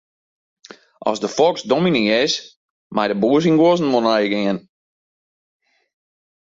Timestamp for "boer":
3.21-3.41